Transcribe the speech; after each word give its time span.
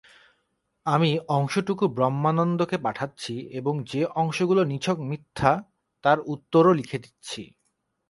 আমি 0.85 1.11
অংশটুকু 1.29 1.85
ব্রহ্মানন্দকে 1.87 2.77
পাঠাচ্ছি 2.77 3.33
এবং 3.51 3.73
যে 3.91 4.01
অংশগুলি 4.15 4.61
নিছক 4.65 4.97
মিথ্যা, 5.01 5.51
তার 6.03 6.17
উত্তরও 6.25 6.73
লিখে 6.73 6.97
দিচ্ছি। 6.99 7.41